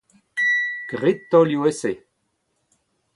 Grit 0.91 1.19
taolioù-esae. 1.29 1.95